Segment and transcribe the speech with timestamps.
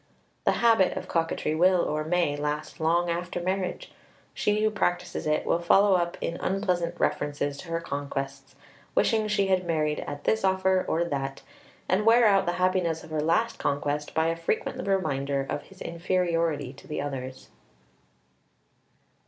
[0.45, 3.91] The habit of coquetry will, or may, last long after marriage.
[4.33, 8.55] She who practises it will follow up in unpleasant references to her conquests,
[8.95, 11.43] wishing she had married at this offer or that,
[11.87, 15.79] and wear out the happiness of her last conquest by a frequent reminder of his
[15.81, 17.49] inferiority to the others.